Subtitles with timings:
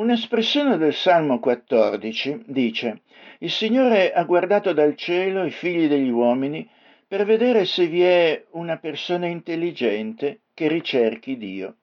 [0.00, 3.02] Un'espressione del Salmo 14 dice
[3.40, 6.66] Il Signore ha guardato dal cielo i figli degli uomini
[7.06, 11.74] per vedere se vi è una persona intelligente che ricerchi Dio.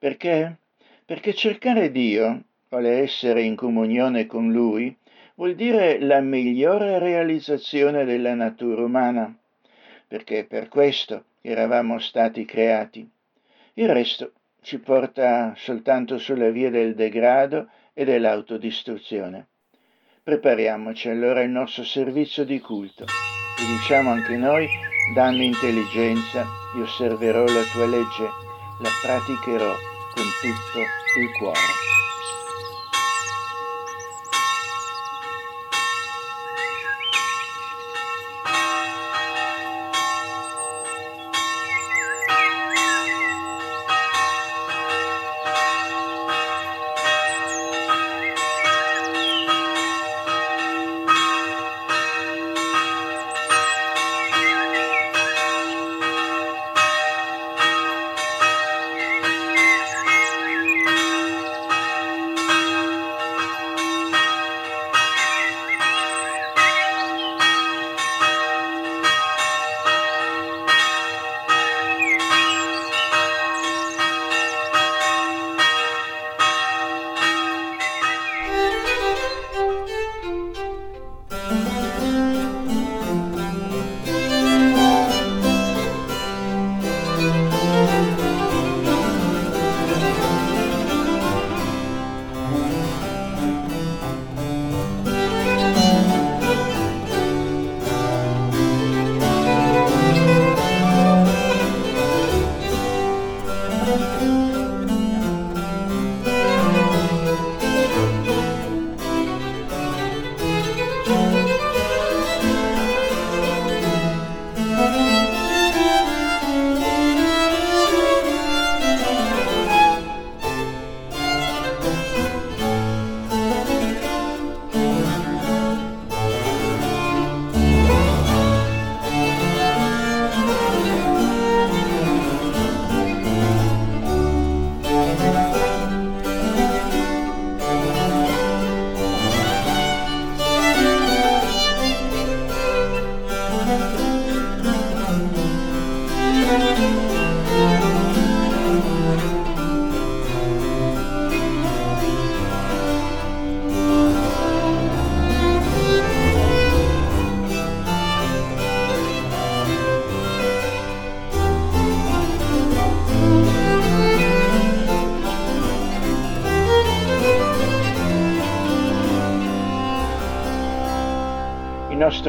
[0.00, 0.56] Perché?
[1.04, 4.92] Perché cercare Dio, vuole essere in comunione con Lui,
[5.36, 9.32] vuol dire la migliore realizzazione della natura umana,
[10.08, 13.08] perché per questo eravamo stati creati.
[13.74, 19.48] Il resto ci porta soltanto sulla via del degrado e dell'autodistruzione.
[20.22, 24.68] Prepariamoci allora il nostro servizio di culto e diciamo anche noi,
[25.14, 28.28] dammi intelligenza, io osserverò la tua legge,
[28.82, 29.72] la praticherò
[30.14, 30.78] con tutto
[31.18, 31.87] il cuore.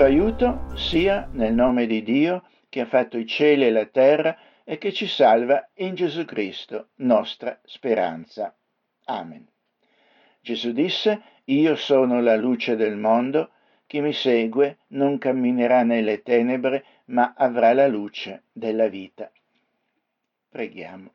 [0.10, 4.80] Aiuto sia nel nome di Dio che ha fatto i cieli e la terra e
[4.80, 8.56] che ci salva in Gesù Cristo, nostra speranza.
[9.06, 9.48] Amen.
[10.42, 13.52] Gesù disse, Io sono la luce del mondo,
[13.86, 19.32] chi mi segue non camminerà nelle tenebre, ma avrà la luce della vita.
[20.50, 21.12] Preghiamo.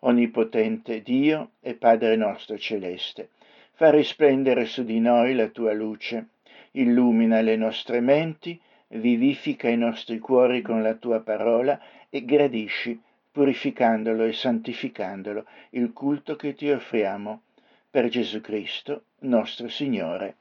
[0.00, 3.28] Onnipotente Dio e Padre nostro celeste,
[3.72, 6.28] fa risplendere su di noi la tua luce
[6.72, 13.00] illumina le nostre menti, vivifica i nostri cuori con la tua parola e gradisci,
[13.30, 17.42] purificandolo e santificandolo, il culto che ti offriamo
[17.90, 20.36] per Gesù Cristo, nostro Signore.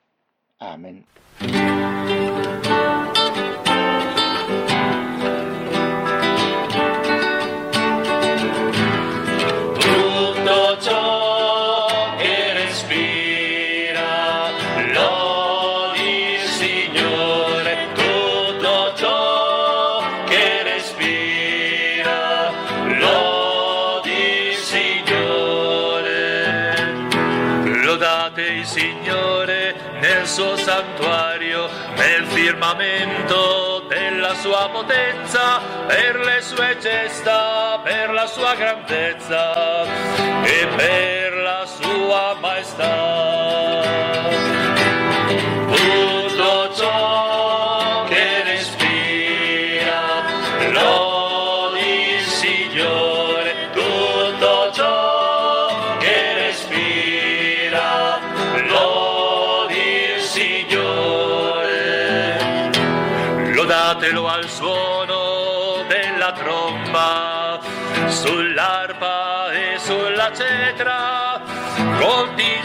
[0.58, 1.04] Amen.
[34.70, 39.84] Potenza, per le sue gesta, per la sua grandezza
[40.44, 44.41] e per la sua maestà.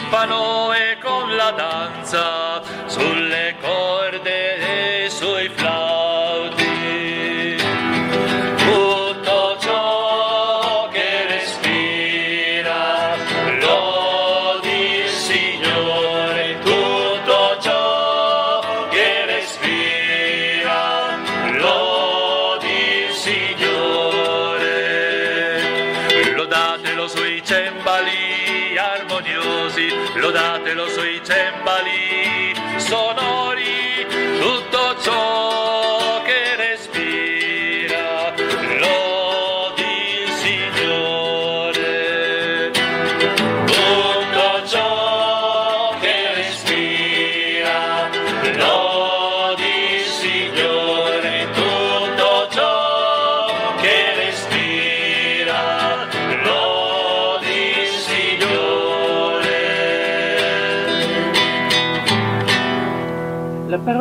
[0.06, 2.46] Timpano e con la danza,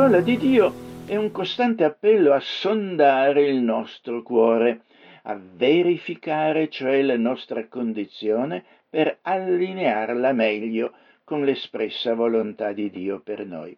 [0.05, 0.73] parola di Dio
[1.07, 4.81] è un costante appello a sondare il nostro cuore,
[5.23, 10.93] a verificare cioè la nostra condizione per allinearla meglio
[11.23, 13.75] con l'espressa volontà di Dio per noi.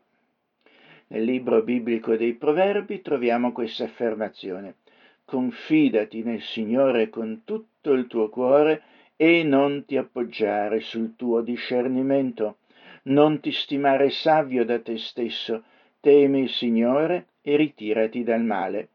[1.08, 4.76] Nel libro biblico dei Proverbi troviamo questa affermazione.
[5.24, 8.82] Confidati nel Signore con tutto il tuo cuore
[9.16, 12.58] e non ti appoggiare sul tuo discernimento.
[13.04, 15.64] Non ti stimare savio da te stesso,
[16.08, 18.88] temi il Signore e ritirati dal male.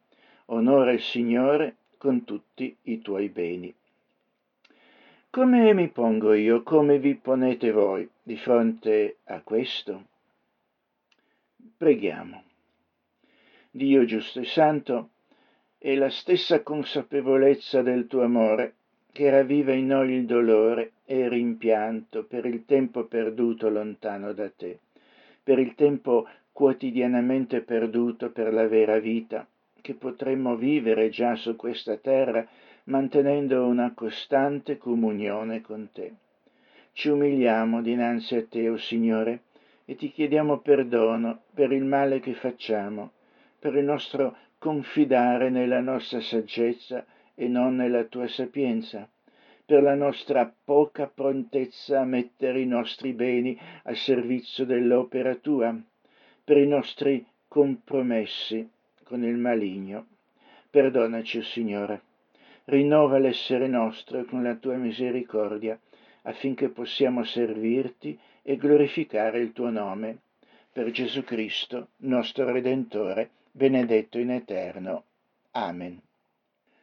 [0.47, 3.75] Onora il Signore con tutti i tuoi beni.
[5.29, 10.05] Come mi pongo io, come vi ponete voi di fronte a questo?
[11.77, 12.45] Preghiamo.
[13.71, 15.11] Dio giusto e santo,
[15.77, 18.77] è la stessa consapevolezza del tuo amore
[19.13, 24.49] che ravviva in noi il dolore e il rimpianto per il tempo perduto lontano da
[24.49, 24.79] te,
[25.43, 29.47] per il tempo quotidianamente perduto per la vera vita,
[29.81, 32.47] che potremmo vivere già su questa terra
[32.85, 36.13] mantenendo una costante comunione con te.
[36.93, 39.41] Ci umiliamo dinanzi a te, o oh Signore,
[39.85, 43.13] e ti chiediamo perdono per il male che facciamo,
[43.59, 47.05] per il nostro confidare nella nostra saggezza
[47.35, 49.09] e non nella tua sapienza,
[49.65, 55.77] per la nostra poca prontezza a mettere i nostri beni al servizio dell'opera tua,
[56.45, 58.69] per i nostri compromessi
[59.05, 60.07] con il maligno.
[60.71, 62.01] Perdonaci, oh Signore,
[62.65, 65.79] rinnova l'essere nostro con la tua misericordia,
[66.23, 70.19] affinché possiamo servirti e glorificare il tuo nome.
[70.73, 75.05] Per Gesù Cristo, nostro Redentore, benedetto in eterno.
[75.51, 76.01] Amen.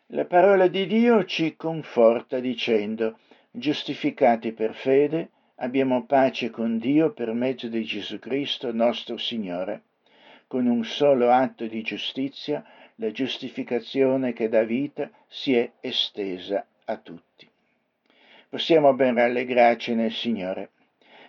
[0.08, 3.18] La parola di Dio ci conforta dicendo,
[3.52, 5.30] giustificati per fede,
[5.60, 9.84] abbiamo pace con Dio per mezzo di Gesù Cristo, nostro Signore.
[10.48, 12.64] Con un solo atto di giustizia,
[12.96, 17.48] la giustificazione che dà vita si è estesa a tutti.
[18.50, 20.72] Possiamo ben rallegrarci nel Signore.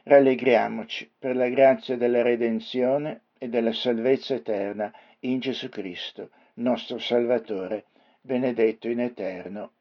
[0.05, 4.91] Rallegriamoci per la grazia della redenzione e della salvezza eterna
[5.21, 7.85] in Gesù Cristo, nostro Salvatore,
[8.23, 9.73] benedetto in eterno.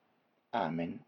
[0.49, 0.99] Amen.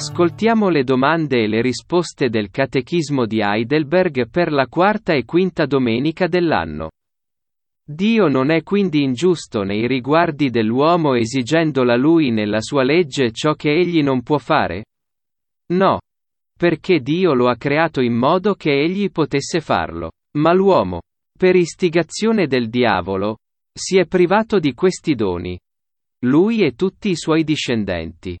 [0.00, 5.66] Ascoltiamo le domande e le risposte del Catechismo di Heidelberg per la quarta e quinta
[5.66, 6.92] domenica dell'anno.
[7.84, 13.52] Dio non è quindi ingiusto nei riguardi dell'uomo esigendo da lui nella sua legge ciò
[13.52, 14.86] che egli non può fare?
[15.72, 16.00] No.
[16.56, 20.12] Perché Dio lo ha creato in modo che egli potesse farlo.
[20.38, 21.02] Ma l'uomo,
[21.36, 23.36] per istigazione del diavolo,
[23.70, 25.60] si è privato di questi doni.
[26.20, 28.38] Lui e tutti i suoi discendenti.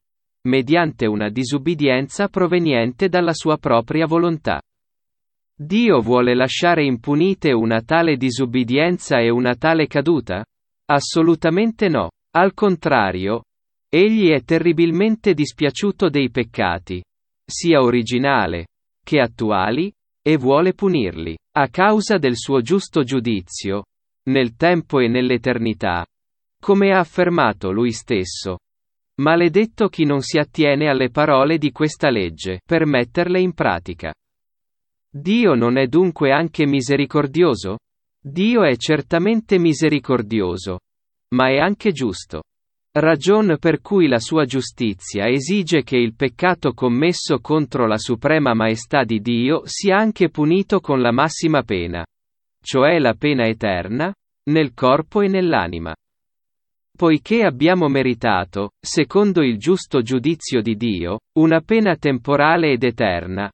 [0.48, 4.60] Mediante una disubbidienza proveniente dalla sua propria volontà.
[5.54, 10.42] Dio vuole lasciare impunite una tale disubbidienza e una tale caduta?
[10.86, 12.10] Assolutamente no.
[12.32, 13.42] Al contrario,
[13.90, 17.02] egli è terribilmente dispiaciuto dei peccati,
[17.44, 18.68] sia originale
[19.04, 19.92] che attuali,
[20.22, 23.84] e vuole punirli, a causa del suo giusto giudizio,
[24.28, 26.06] nel tempo e nell'eternità.
[26.58, 28.58] Come ha affermato lui stesso.
[29.20, 34.14] Maledetto chi non si attiene alle parole di questa legge, per metterle in pratica.
[35.12, 37.78] Dio non è dunque anche misericordioso?
[38.18, 40.80] Dio è certamente misericordioso.
[41.34, 42.44] Ma è anche giusto.
[42.92, 49.04] Ragion per cui la sua giustizia esige che il peccato commesso contro la suprema maestà
[49.04, 52.04] di Dio sia anche punito con la massima pena.
[52.62, 54.14] Cioè la pena eterna,
[54.50, 55.94] nel corpo e nell'anima.
[57.00, 63.50] Poiché abbiamo meritato, secondo il giusto giudizio di Dio, una pena temporale ed eterna,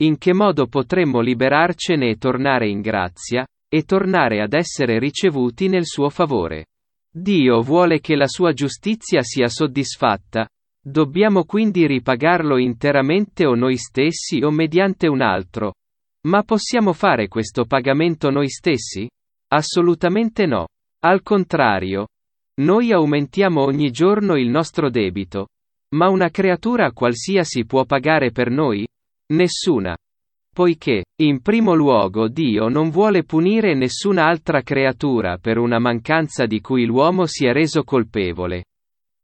[0.00, 5.84] in che modo potremmo liberarcene e tornare in grazia, e tornare ad essere ricevuti nel
[5.84, 6.68] suo favore?
[7.12, 10.48] Dio vuole che la sua giustizia sia soddisfatta.
[10.82, 15.74] Dobbiamo quindi ripagarlo interamente o noi stessi o mediante un altro.
[16.28, 19.06] Ma possiamo fare questo pagamento noi stessi?
[19.48, 20.68] Assolutamente no.
[21.00, 22.06] Al contrario.
[22.58, 25.48] Noi aumentiamo ogni giorno il nostro debito.
[25.94, 28.86] Ma una creatura qualsiasi può pagare per noi?
[29.34, 29.96] Nessuna.
[30.54, 36.60] Poiché, in primo luogo Dio non vuole punire nessuna altra creatura per una mancanza di
[36.60, 38.64] cui l'uomo si è reso colpevole.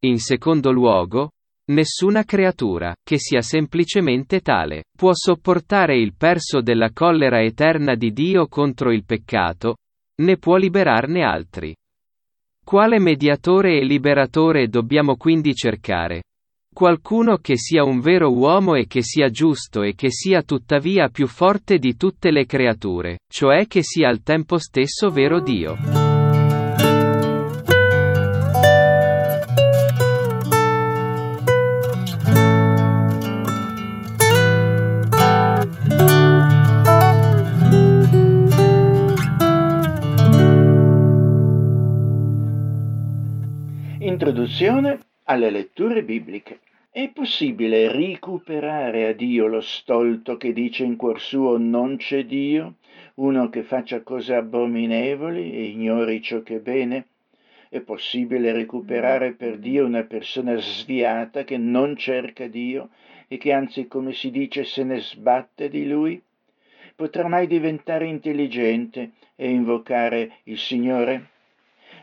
[0.05, 1.31] In secondo luogo,
[1.71, 8.47] nessuna creatura, che sia semplicemente tale, può sopportare il perso della collera eterna di Dio
[8.47, 9.77] contro il peccato,
[10.21, 11.75] né può liberarne altri.
[12.73, 16.23] Quale mediatore e liberatore dobbiamo quindi cercare?
[16.75, 21.26] Qualcuno che sia un vero uomo e che sia giusto e che sia tuttavia più
[21.26, 26.22] forte di tutte le creature, cioè che sia al tempo stesso vero Dio.
[44.12, 46.59] Introduzione alle letture bibliche.
[46.90, 52.75] È possibile recuperare a Dio lo stolto che dice in cuor suo non c'è Dio,
[53.14, 57.07] uno che faccia cose abominevoli e ignori ciò che è bene?
[57.71, 62.90] È possibile recuperare per Dio una persona sviata che non cerca Dio
[63.28, 66.21] e che anzi, come si dice, se ne sbatte di Lui?
[66.95, 71.32] Potrà mai diventare intelligente e invocare il Signore?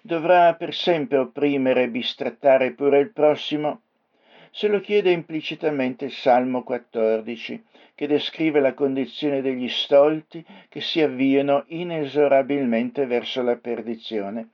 [0.02, 3.82] Dovrà per sempre opprimere e bistrattare pure il prossimo?
[4.52, 7.64] Se lo chiede implicitamente il Salmo 14,
[7.94, 14.50] che descrive la condizione degli stolti che si avviano inesorabilmente verso la perdizione,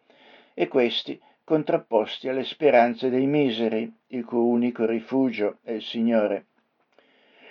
[0.54, 6.46] e questi contrapposti alle speranze dei miseri, il cui unico rifugio è il Signore.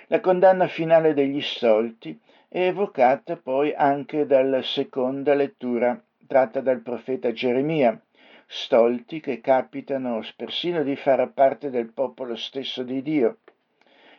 [0.08, 7.32] La condanna finale degli stolti è evocata poi anche dalla seconda lettura tratta dal profeta
[7.32, 8.00] Geremia,
[8.46, 13.38] stolti che capitano persino di far parte del popolo stesso di Dio.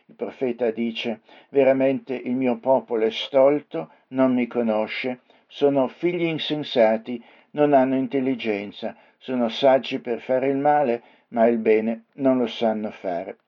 [0.06, 7.22] Il profeta dice, veramente il mio popolo è stolto, non mi conosce, sono figli insensati,
[7.52, 12.90] non hanno intelligenza, sono saggi per fare il male, ma il bene non lo sanno
[12.90, 13.38] fare.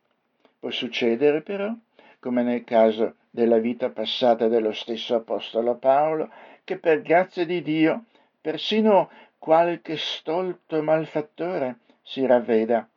[0.58, 1.72] Può succedere però,
[2.18, 6.28] come nel caso della vita passata dello stesso Apostolo Paolo,
[6.64, 8.04] che per grazia di Dio
[8.48, 12.88] persino qualche stolto malfattore si ravveda.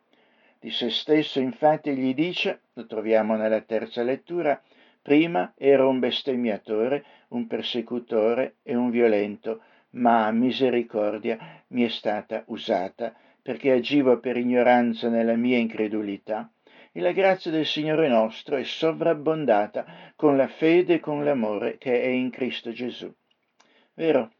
[0.58, 4.62] Di se stesso infatti gli dice, lo troviamo nella terza lettura,
[5.02, 13.14] prima ero un bestemmiatore, un persecutore e un violento, ma misericordia mi è stata usata,
[13.42, 16.50] perché agivo per ignoranza nella mia incredulità,
[16.94, 22.02] e la grazia del Signore nostro è sovrabbondata con la fede e con l'amore che
[22.02, 23.14] è in Cristo Gesù.
[23.96, 24.32] Vero,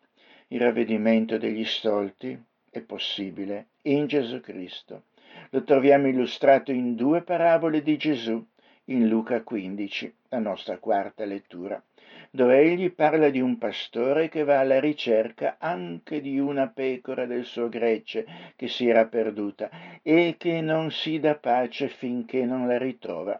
[0.54, 2.38] il ravvedimento degli stolti
[2.70, 5.04] è possibile in Gesù Cristo.
[5.52, 8.46] Lo troviamo illustrato in due parabole di Gesù,
[8.86, 11.82] in Luca 15, la nostra quarta lettura,
[12.30, 17.46] dove egli parla di un pastore che va alla ricerca anche di una pecora del
[17.46, 18.26] suo gregge
[18.58, 19.70] che si era perduta
[20.02, 23.40] e che non si dà pace finché non la ritrova.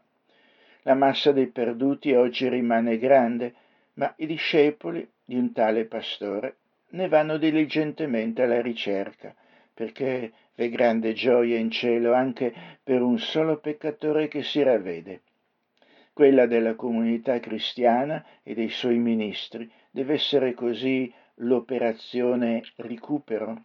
[0.84, 3.54] La massa dei perduti oggi rimane grande,
[3.96, 6.56] ma i discepoli di un tale pastore
[6.92, 9.34] ne vanno diligentemente alla ricerca,
[9.74, 15.22] perché v'è grande gioia in cielo anche per un solo peccatore che si ravvede.
[16.14, 23.64] Quella della comunità cristiana e dei suoi ministri deve essere così l'operazione recupero.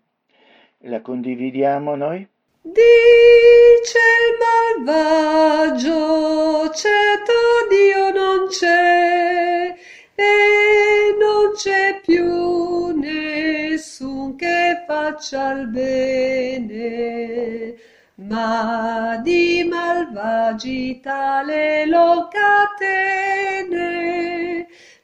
[0.81, 2.27] La condividiamo noi?
[2.63, 7.33] Dice il malvagio, certo
[7.69, 9.75] Dio non c'è
[10.17, 17.75] e non c'è più nessun che faccia il bene
[18.17, 23.87] ma di malvagi tale lo catene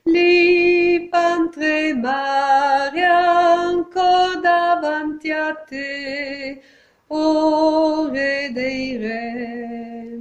[0.04, 6.60] li fan tremare ancor davanti a te,
[7.08, 10.18] o re dei re.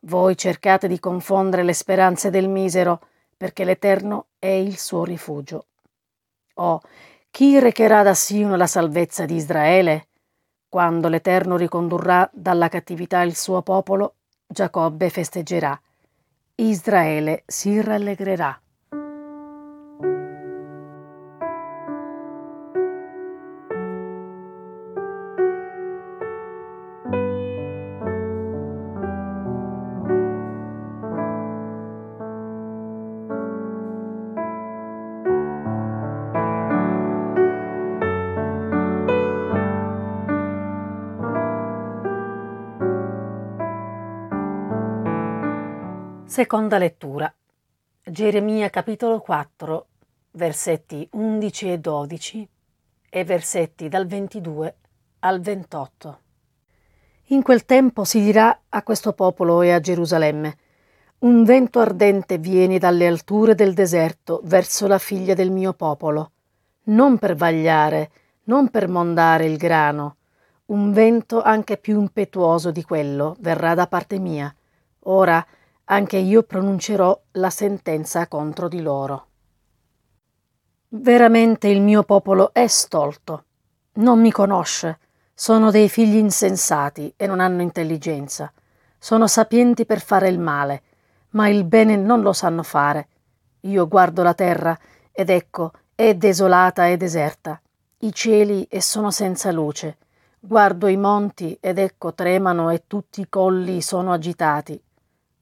[0.00, 3.00] Voi cercate di confondere le speranze del misero,
[3.38, 5.64] perché l'Eterno è il suo rifugio.
[6.60, 6.80] Oh,
[7.30, 10.08] chi recherà da Sion la salvezza di Israele?
[10.68, 15.80] Quando l'Eterno ricondurrà dalla cattività il suo popolo, Giacobbe festeggerà,
[16.56, 18.60] Israele si rallegrerà.
[46.38, 47.34] Seconda lettura.
[48.00, 49.86] Geremia capitolo 4,
[50.30, 52.48] versetti 11 e 12
[53.10, 54.76] e versetti dal 22
[55.18, 56.18] al 28.
[57.30, 60.56] In quel tempo si dirà a questo popolo e a Gerusalemme,
[61.18, 66.30] un vento ardente viene dalle alture del deserto verso la figlia del mio popolo,
[66.84, 68.10] non per vagliare,
[68.44, 70.18] non per mondare il grano,
[70.66, 74.54] un vento anche più impetuoso di quello verrà da parte mia.
[75.00, 75.44] Ora,
[75.90, 79.26] anche io pronuncerò la sentenza contro di loro.
[80.88, 83.44] Veramente il mio popolo è stolto,
[83.94, 84.98] non mi conosce,
[85.32, 88.52] sono dei figli insensati e non hanno intelligenza,
[88.98, 90.82] sono sapienti per fare il male,
[91.30, 93.08] ma il bene non lo sanno fare.
[93.60, 94.78] Io guardo la terra
[95.10, 97.60] ed ecco, è desolata e deserta,
[97.98, 99.96] i cieli e sono senza luce.
[100.38, 104.80] Guardo i monti ed ecco tremano e tutti i colli sono agitati.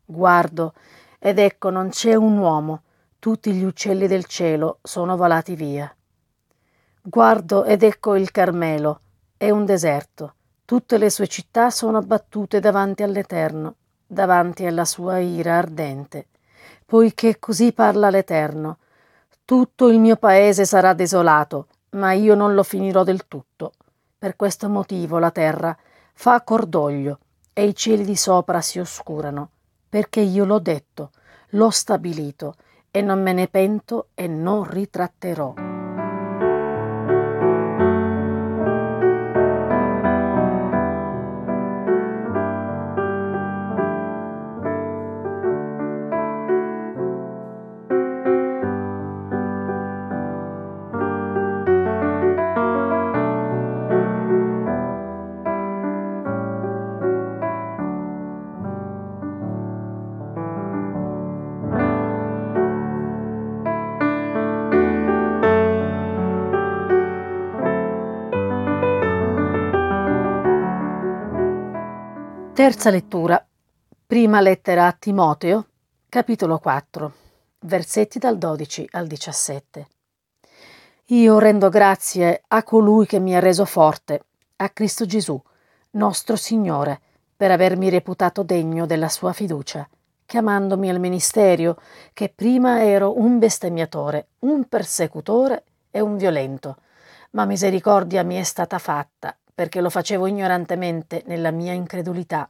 [0.08, 0.72] Guardo,
[1.18, 2.82] ed ecco non c'è un uomo,
[3.18, 5.92] tutti gli uccelli del cielo sono volati via.
[7.02, 9.00] Guardo ed ecco il Carmelo,
[9.36, 13.74] è un deserto, tutte le sue città sono abbattute davanti all'Eterno,
[14.06, 16.28] davanti alla sua ira ardente.
[16.86, 18.78] Poiché così parla l'Eterno,
[19.44, 23.72] tutto il mio paese sarà desolato, ma io non lo finirò del tutto.
[24.16, 25.76] Per questo motivo la terra
[26.12, 27.18] fa cordoglio
[27.52, 29.50] e i cieli di sopra si oscurano
[29.88, 31.10] perché io l'ho detto,
[31.50, 32.54] l'ho stabilito
[32.90, 35.75] e non me ne pento e non ritratterò.
[72.56, 73.46] Terza lettura.
[74.06, 75.66] Prima lettera a Timoteo,
[76.08, 77.12] capitolo 4,
[77.60, 79.86] versetti dal 12 al 17.
[81.08, 84.22] Io rendo grazie a colui che mi ha reso forte,
[84.56, 85.38] a Cristo Gesù,
[85.90, 86.98] nostro Signore,
[87.36, 89.86] per avermi reputato degno della sua fiducia,
[90.24, 91.76] chiamandomi al ministerio,
[92.14, 96.78] che prima ero un bestemmiatore, un persecutore e un violento,
[97.32, 102.46] ma misericordia mi è stata fatta perché lo facevo ignorantemente nella mia incredulità.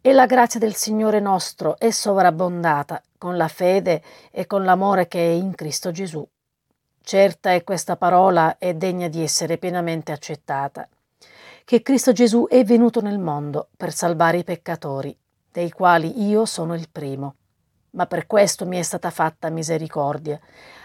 [0.00, 5.18] E la grazia del Signore nostro è sovrabbondata con la fede e con l'amore che
[5.18, 6.26] è in Cristo Gesù.
[7.02, 10.88] Certa è questa parola e degna di essere pienamente accettata,
[11.64, 15.14] che Cristo Gesù è venuto nel mondo per salvare i peccatori,
[15.52, 17.34] dei quali io sono il primo.
[17.90, 20.40] Ma per questo mi è stata fatta misericordia,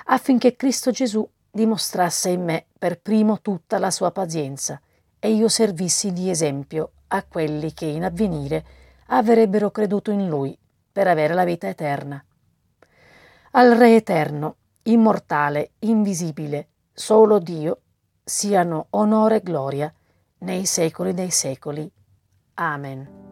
[0.08, 4.82] affinché Cristo Gesù dimostrasse in me per primo tutta la sua pazienza,
[5.24, 8.66] e io servissi di esempio a quelli che in avvenire
[9.08, 10.58] avrebbero creduto in lui
[10.92, 12.26] per avere la vita eterna.
[13.52, 17.82] Al Re eterno, immortale, invisibile, solo Dio,
[18.24, 19.94] siano onore e gloria
[20.40, 21.90] nei secoli dei secoli.
[22.56, 23.31] Amen.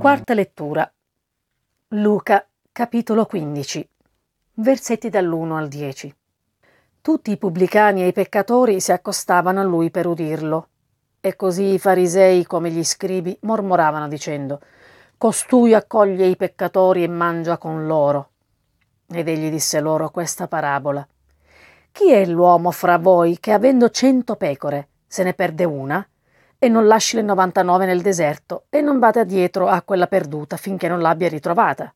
[0.00, 0.90] Quarta lettura.
[1.88, 3.86] Luca, capitolo 15,
[4.54, 6.16] versetti dall'1 al 10.
[7.02, 10.68] Tutti i pubblicani e i peccatori si accostavano a lui per udirlo,
[11.20, 14.60] e così i farisei come gli scribi mormoravano dicendo
[15.18, 18.30] Costui accoglie i peccatori e mangia con loro.
[19.06, 21.06] Ed egli disse loro questa parabola.
[21.92, 26.09] Chi è l'uomo fra voi che avendo cento pecore se ne perde una?
[26.62, 30.88] E non lasci le 99 nel deserto e non vada dietro a quella perduta finché
[30.88, 31.92] non l'abbia ritrovata.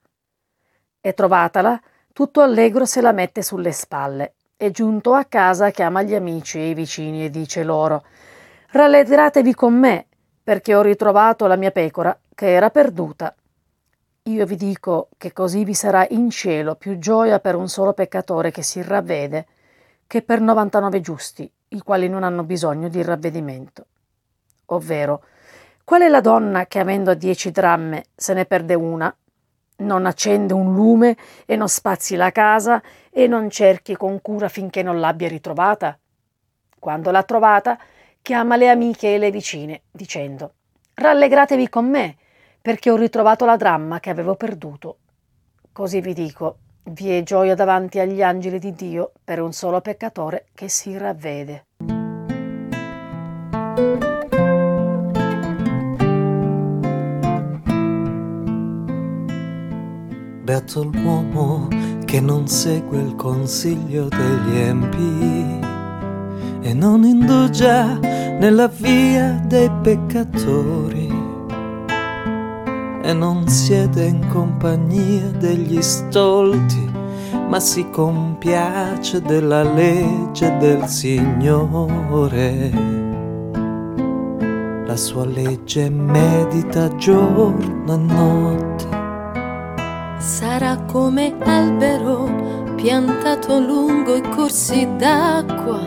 [1.02, 1.78] E trovatala,
[2.14, 6.70] tutto allegro se la mette sulle spalle e giunto a casa chiama gli amici e
[6.70, 8.04] i vicini e dice loro
[8.70, 10.06] Rallegratevi con me,
[10.42, 13.34] perché ho ritrovato la mia pecora che era perduta.
[14.22, 18.50] Io vi dico che così vi sarà in cielo più gioia per un solo peccatore
[18.50, 19.46] che si ravvede
[20.06, 23.88] che per 99 giusti, i quali non hanno bisogno di ravvedimento
[24.66, 25.22] ovvero
[25.84, 29.14] qual è la donna che avendo dieci dramme se ne perde una?
[29.76, 34.82] Non accende un lume e non spazi la casa e non cerchi con cura finché
[34.82, 35.98] non l'abbia ritrovata?
[36.78, 37.78] Quando l'ha trovata,
[38.22, 40.54] chiama le amiche e le vicine, dicendo
[40.94, 42.16] Rallegratevi con me,
[42.62, 44.98] perché ho ritrovato la dramma che avevo perduto.
[45.70, 50.46] Così vi dico, vi è gioia davanti agli angeli di Dio per un solo peccatore
[50.54, 51.66] che si ravvede.
[60.44, 61.68] Beato l'uomo
[62.04, 65.58] che non segue il consiglio degli empi
[66.60, 71.08] e non indugia nella via dei peccatori
[73.02, 76.90] e non siede in compagnia degli stolti,
[77.48, 82.70] ma si compiace della legge del Signore.
[84.84, 88.73] La sua legge medita giorno e notte
[90.24, 95.86] sarà come albero piantato lungo i corsi d'acqua.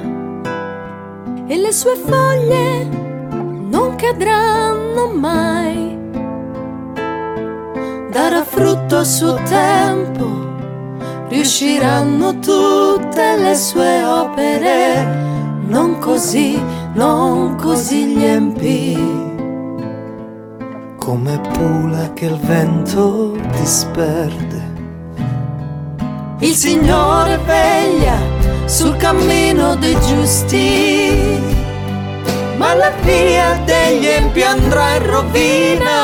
[1.48, 5.98] E le sue foglie non cadranno mai.
[8.12, 10.26] Darà frutto a suo tempo,
[11.30, 15.04] riusciranno tutte le sue opere,
[15.66, 16.62] non così,
[16.94, 19.27] non così gli empi
[21.08, 24.62] come pula che il vento disperde.
[26.40, 28.18] Il Signore veglia
[28.66, 31.42] sul cammino dei giusti,
[32.58, 35.96] ma la via degli empi andrà in rovina.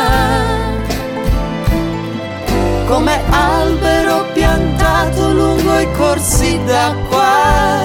[2.87, 7.81] Come albero piantato lungo i corsi d'acqua,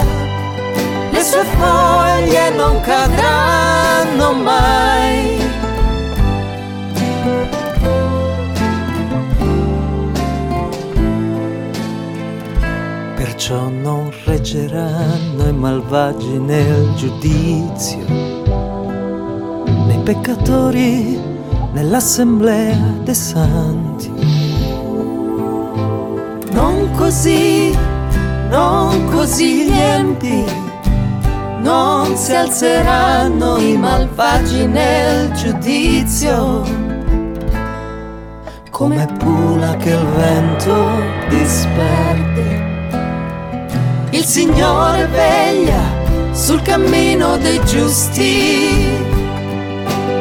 [1.10, 5.27] le sue foglie non cadranno mai
[13.48, 18.04] perciò non reggeranno i malvagi nel giudizio,
[19.86, 21.18] nei peccatori
[21.72, 24.12] nell'assemblea dei santi.
[26.50, 27.74] Non così,
[28.50, 30.44] non così gli empi,
[31.60, 36.64] non si alzeranno i malvagi nel giudizio
[38.68, 40.76] come pula che il vento
[41.30, 42.67] disperde.
[44.18, 45.80] Il Signore veglia
[46.32, 48.98] sul cammino dei giusti,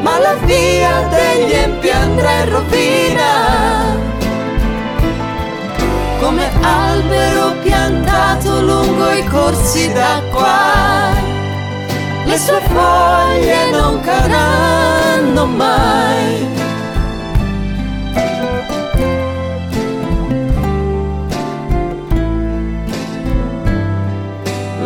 [0.03, 3.95] ma la via degli empi andrà in rovina.
[6.19, 11.15] Come albero piantato lungo i corsi d'acqua,
[12.23, 16.66] le sue foglie non cadranno mai.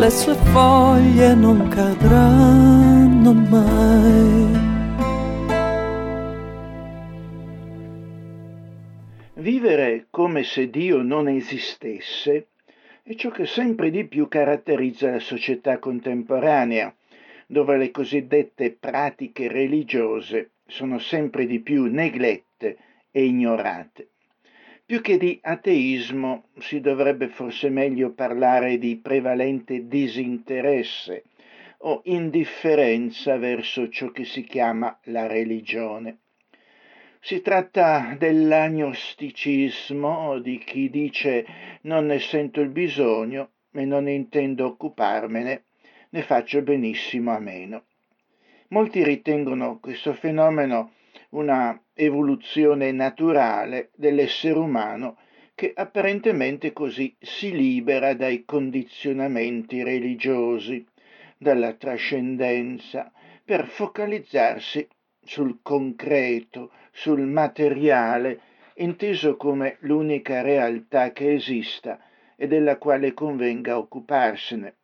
[0.02, 4.60] Le sue foglie non cadranno mai.
[9.34, 12.48] Vivere come se Dio non esistesse
[13.04, 16.92] è ciò che sempre di più caratterizza la società contemporanea,
[17.46, 22.76] dove le cosiddette pratiche religiose sono sempre di più neglette
[23.12, 24.08] e ignorate.
[24.84, 31.22] Più che di ateismo si dovrebbe forse meglio parlare di prevalente disinteresse
[31.78, 36.18] o indifferenza verso ciò che si chiama la religione.
[37.20, 41.46] Si tratta dell'agnosticismo di chi dice
[41.82, 45.62] non ne sento il bisogno e non intendo occuparmene,
[46.10, 47.84] ne faccio benissimo a meno.
[48.68, 50.92] Molti ritengono questo fenomeno
[51.32, 55.18] una evoluzione naturale dell'essere umano
[55.54, 60.84] che apparentemente così si libera dai condizionamenti religiosi,
[61.36, 63.12] dalla trascendenza,
[63.44, 64.86] per focalizzarsi
[65.24, 68.40] sul concreto, sul materiale,
[68.76, 72.00] inteso come l'unica realtà che esista
[72.36, 74.76] e della quale convenga occuparsene.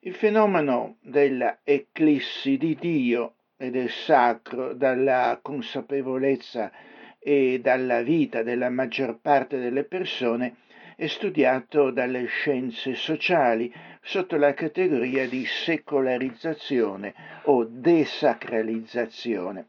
[0.00, 6.70] Il fenomeno della eclissi di Dio e del sacro dalla consapevolezza
[7.18, 10.56] e dalla vita della maggior parte delle persone
[10.96, 17.14] è studiato dalle scienze sociali sotto la categoria di secolarizzazione
[17.44, 19.66] o desacralizzazione.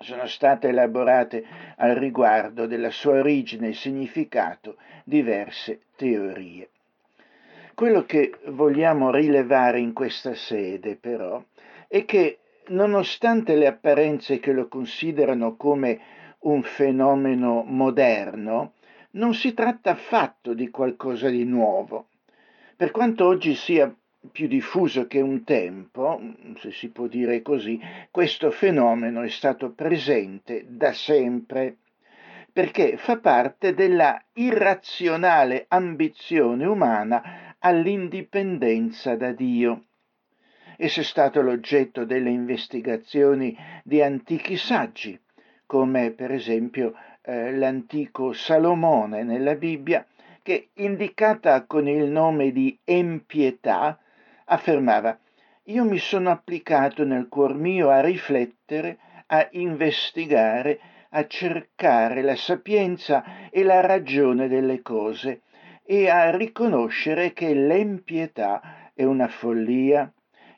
[0.00, 1.44] Sono state elaborate
[1.76, 6.68] al riguardo della sua origine e significato diverse teorie.
[7.74, 11.42] Quello che vogliamo rilevare in questa sede, però,
[11.86, 16.00] è che nonostante le apparenze che lo considerano come
[16.40, 18.74] un fenomeno moderno,
[19.12, 22.08] non si tratta affatto di qualcosa di nuovo.
[22.76, 23.92] Per quanto oggi sia
[24.30, 26.20] più diffuso che un tempo,
[26.58, 31.78] se si può dire così, questo fenomeno è stato presente da sempre
[32.52, 39.87] perché fa parte della irrazionale ambizione umana all'indipendenza da Dio.
[40.80, 45.18] Esso è stato l'oggetto delle investigazioni di antichi saggi,
[45.66, 50.06] come per esempio eh, l'antico Salomone nella Bibbia,
[50.40, 53.98] che indicata con il nome di empietà,
[54.44, 55.18] affermava
[55.64, 63.50] io mi sono applicato nel cuor mio a riflettere, a investigare, a cercare la sapienza
[63.50, 65.40] e la ragione delle cose
[65.84, 70.08] e a riconoscere che l'empietà è una follia,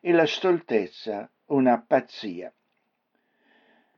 [0.01, 2.53] e la stoltezza una pazzia.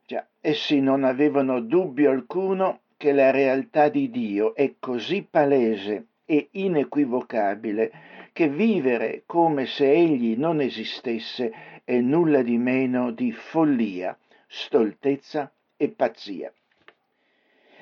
[0.04, 6.48] Già, essi non avevano dubbio alcuno che la realtà di Dio è così palese e
[6.52, 7.92] inequivocabile
[8.32, 11.52] che vivere come se egli non esistesse
[11.84, 16.52] è nulla di meno di follia, stoltezza e pazzia.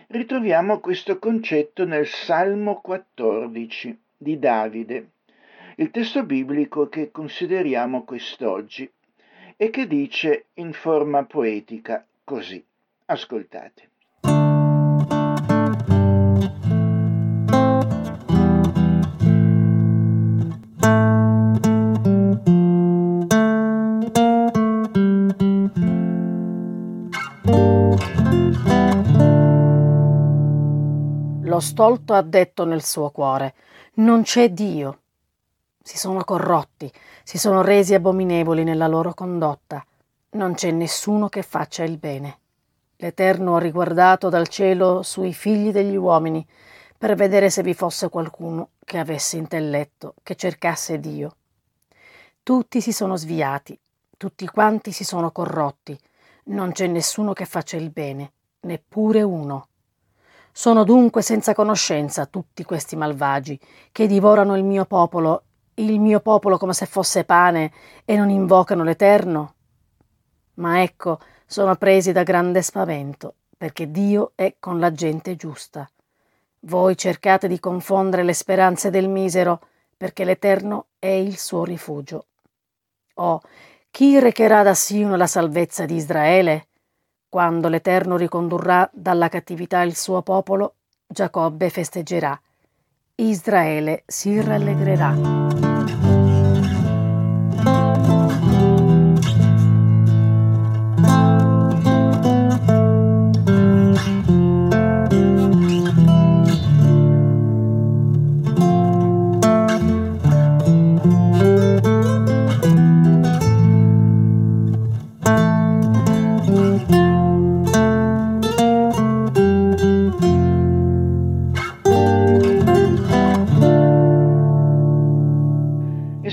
[0.08, 5.10] Ritroviamo questo concetto nel Salmo 14 di Davide,
[5.80, 8.90] il testo biblico che consideriamo quest'oggi
[9.56, 12.62] e che dice in forma poetica così.
[13.06, 13.88] Ascoltate.
[31.42, 33.54] Lo stolto ha detto nel suo cuore,
[33.94, 34.98] non c'è Dio
[35.90, 36.88] si sono corrotti,
[37.24, 39.84] si sono resi abominevoli nella loro condotta.
[40.30, 42.38] Non c'è nessuno che faccia il bene.
[42.98, 46.46] L'Eterno ha riguardato dal cielo sui figli degli uomini
[46.96, 51.34] per vedere se vi fosse qualcuno che avesse intelletto, che cercasse Dio.
[52.44, 53.76] Tutti si sono sviati,
[54.16, 55.98] tutti quanti si sono corrotti,
[56.44, 59.66] non c'è nessuno che faccia il bene, neppure uno.
[60.52, 63.58] Sono dunque senza conoscenza tutti questi malvagi,
[63.90, 67.72] che divorano il mio popolo, il mio popolo come se fosse pane,
[68.04, 69.54] e non invocano l'Eterno?
[70.54, 75.88] Ma ecco, sono presi da grande spavento, perché Dio è con la gente giusta.
[76.60, 79.60] Voi cercate di confondere le speranze del misero,
[79.96, 82.26] perché l'Eterno è il suo rifugio.
[83.14, 83.40] Oh,
[83.90, 86.68] chi recherà da Sion la salvezza di Israele?
[87.28, 90.74] Quando l'Eterno ricondurrà dalla cattività il suo popolo,
[91.06, 92.40] Giacobbe festeggerà,
[93.22, 95.69] Israele si rallegrerà.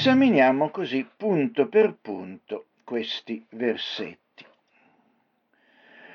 [0.07, 4.45] Esaminiamo così punto per punto questi versetti.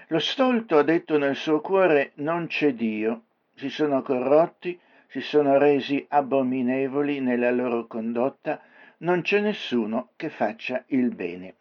[0.07, 3.25] Lo stolto ha detto nel suo cuore non c'è Dio,
[3.55, 8.63] si sono corrotti, si sono resi abominevoli nella loro condotta,
[9.01, 11.57] non c'è nessuno che faccia il bene.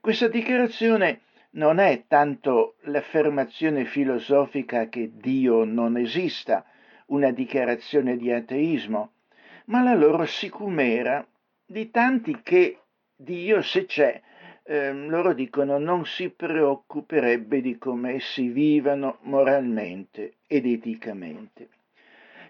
[0.00, 6.64] Questa dichiarazione non è tanto l'affermazione filosofica che Dio non esista,
[7.06, 9.12] una dichiarazione di ateismo,
[9.66, 11.26] ma la loro sicumera
[11.64, 12.78] di tanti che
[13.14, 14.20] Dio, se c'è,
[14.64, 21.68] eh, loro dicono non si preoccuperebbe di come essi vivano moralmente ed eticamente.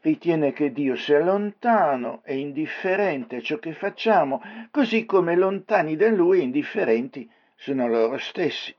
[0.01, 6.09] Ritiene che Dio sia lontano e indifferente a ciò che facciamo, così come lontani da
[6.09, 8.75] Lui e indifferenti sono loro stessi.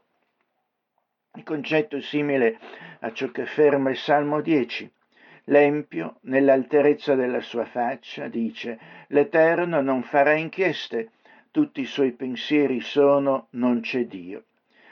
[1.35, 2.59] Il concetto è simile
[2.99, 4.91] a ciò che afferma il Salmo 10.
[5.45, 11.11] L'empio, nell'alterezza della sua faccia, dice, l'Eterno non farà inchieste,
[11.51, 14.45] tutti i suoi pensieri sono non c'è Dio.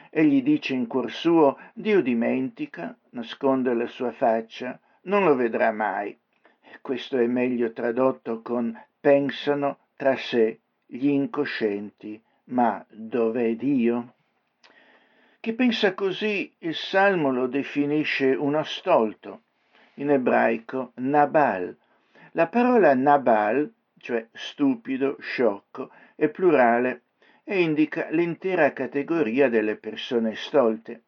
[0.09, 6.17] Egli dice in cuor suo, Dio dimentica, nasconde la sua faccia, non lo vedrà mai.
[6.81, 14.15] Questo è meglio tradotto con pensano tra sé gli incoscienti, ma dov'è Dio?
[15.39, 19.43] Chi pensa così il Salmo lo definisce uno stolto,
[19.95, 21.75] in ebraico Nabal.
[22.31, 27.01] La parola Nabal, cioè stupido, sciocco, è plurale
[27.43, 31.03] e indica l'intera categoria delle persone stolte.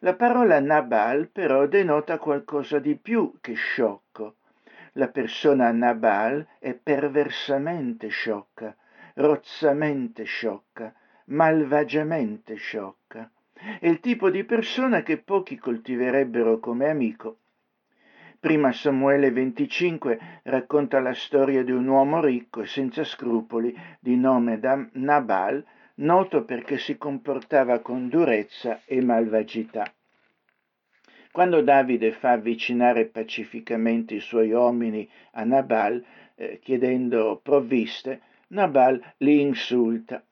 [0.00, 4.36] La parola Nabal però denota qualcosa di più che sciocco.
[4.92, 8.74] La persona Nabal è perversamente sciocca,
[9.14, 10.92] rozzamente sciocca,
[11.26, 13.30] malvagiamente sciocca.
[13.52, 17.38] È il tipo di persona che pochi coltiverebbero come amico
[18.40, 24.60] Prima Samuele 25 racconta la storia di un uomo ricco e senza scrupoli di nome
[24.92, 25.64] Nabal,
[25.96, 29.92] noto perché si comportava con durezza e malvagità.
[31.32, 36.04] Quando Davide fa avvicinare pacificamente i suoi uomini a Nabal,
[36.36, 40.22] eh, chiedendo provviste, Nabal li insulta.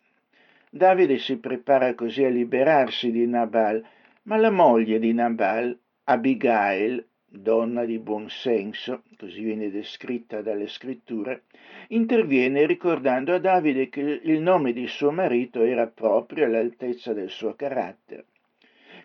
[0.71, 3.85] Davide si prepara così a liberarsi di Nabal,
[4.23, 11.45] ma la moglie di Nabal, Abigail, donna di buon senso, così viene descritta dalle scritture,
[11.89, 17.55] interviene ricordando a Davide che il nome di suo marito era proprio all'altezza del suo
[17.55, 18.27] carattere.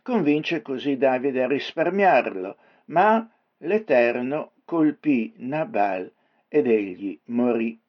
[0.04, 6.12] Convince così Davide a risparmiarlo, ma l'Eterno colpì Nabal
[6.48, 7.80] ed egli morì.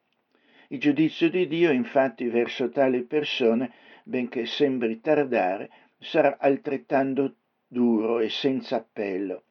[0.69, 3.71] Il giudizio di Dio, infatti, verso tali persone,
[4.03, 5.69] benché sembri tardare,
[5.99, 7.35] sarà altrettanto
[7.67, 9.43] duro e senza appello.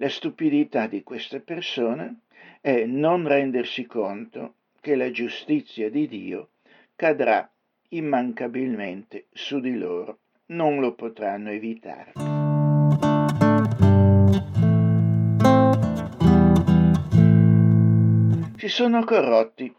[0.00, 2.20] La stupidità di queste persone
[2.60, 6.50] è non rendersi conto che la giustizia di Dio
[6.94, 7.50] cadrà
[7.88, 12.12] immancabilmente su di loro, non lo potranno evitare.
[18.56, 19.74] Si sono corrotti.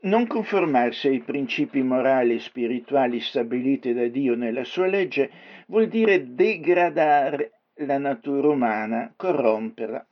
[0.00, 5.30] Non conformarsi ai principi morali e spirituali stabiliti da Dio nella sua legge
[5.68, 10.06] vuol dire degradare la natura umana, corromperla,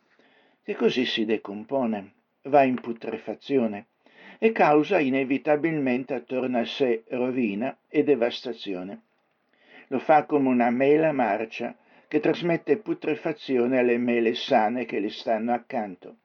[0.64, 3.86] che così si decompone, va in putrefazione
[4.38, 9.02] e causa inevitabilmente attorno a sé rovina e devastazione.
[9.88, 11.76] Lo fa come una mela marcia
[12.08, 16.16] che trasmette putrefazione alle mele sane che le stanno accanto.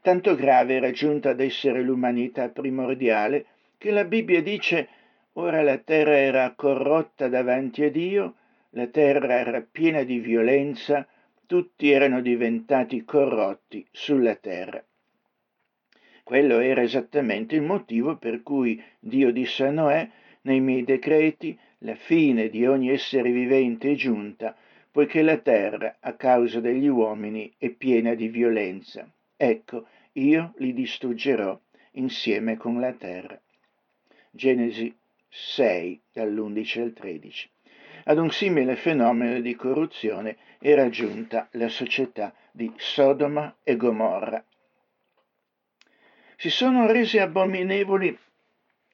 [0.00, 3.44] Tanto grave era giunta ad essere l'umanità primordiale
[3.76, 4.88] che la Bibbia dice
[5.34, 8.34] ora la terra era corrotta davanti a Dio,
[8.74, 11.06] la terra era piena di violenza,
[11.46, 14.82] tutti erano diventati corrotti sulla terra.
[16.22, 20.08] Quello era esattamente il motivo per cui Dio disse a Noè,
[20.42, 24.56] nei miei decreti, la fine di ogni essere vivente è giunta,
[24.90, 29.06] poiché la terra, a causa degli uomini, è piena di violenza.
[29.36, 31.58] Ecco, io li distruggerò
[31.92, 33.38] insieme con la terra.
[34.30, 34.94] Genesi
[35.28, 37.50] 6, dall'11 al 13.
[38.04, 44.44] Ad un simile fenomeno di corruzione era giunta la società di Sodoma e Gomorra.
[46.36, 48.18] Si sono resi abominevoli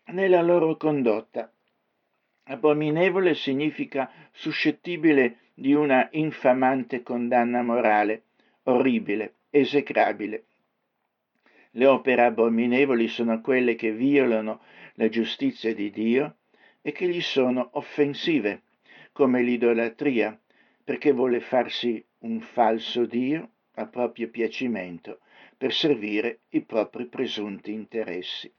[0.07, 1.51] nella loro condotta.
[2.45, 8.25] Abominevole significa suscettibile di una infamante condanna morale,
[8.65, 10.45] orribile, esecrabile.
[11.71, 14.61] Le opere abominevoli sono quelle che violano
[14.95, 16.37] la giustizia di Dio
[16.83, 18.63] e che gli sono offensive
[19.19, 20.39] come l'idolatria,
[20.85, 25.19] perché vuole farsi un falso Dio a proprio piacimento
[25.57, 28.55] per servire i propri presunti interessi.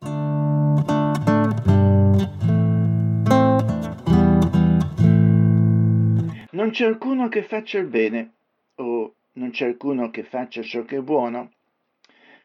[6.51, 8.33] Non c'è alcuno che faccia il bene,
[8.75, 11.53] o non c'è alcuno che faccia ciò che è buono,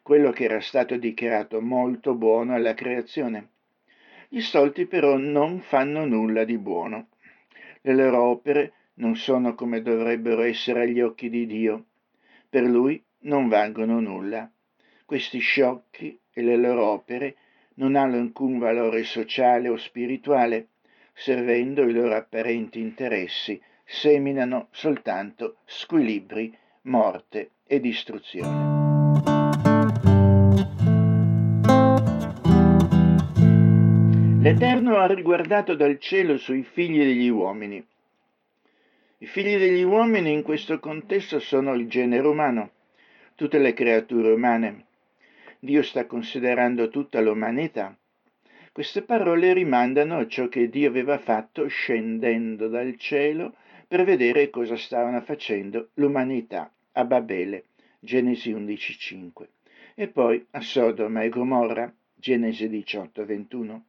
[0.01, 3.49] quello che era stato dichiarato molto buono alla creazione.
[4.29, 7.09] Gli stolti però non fanno nulla di buono.
[7.85, 11.85] Le loro opere non sono come dovrebbero essere agli occhi di Dio.
[12.49, 14.49] Per lui non valgono nulla.
[15.05, 17.35] Questi sciocchi e le loro opere
[17.75, 20.69] non hanno alcun valore sociale o spirituale,
[21.13, 28.74] servendo i loro apparenti interessi, seminano soltanto squilibri, morte e distruzione.
[34.45, 37.83] L'Eterno ha riguardato dal cielo sui figli degli uomini.
[39.17, 42.69] I figli degli uomini in questo contesto sono il genere umano,
[43.33, 44.85] tutte le creature umane.
[45.57, 47.97] Dio sta considerando tutta l'umanità.
[48.71, 53.55] Queste parole rimandano a ciò che Dio aveva fatto scendendo dal cielo
[53.87, 57.63] per vedere cosa stavano facendo l'umanità a Babele,
[57.99, 59.47] Genesi 11.5,
[59.95, 63.79] e poi a Sodoma e Gomorra, Genesi 18.21.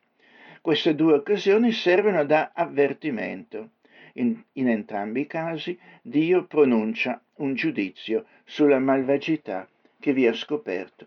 [0.67, 3.75] Queste due occasioni servono da avvertimento.
[4.15, 9.69] In, in, entrambi i casi Dio pronuncia un giudizio sulla malvagità
[10.01, 11.07] che vi ha scoperto,